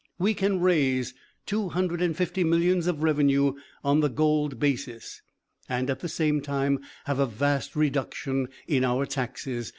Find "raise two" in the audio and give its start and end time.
0.61-1.69